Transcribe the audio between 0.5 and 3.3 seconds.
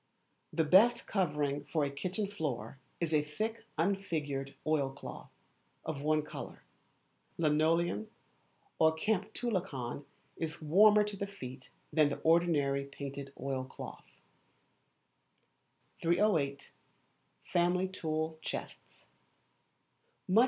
The best covering for a Kitchen Floor is a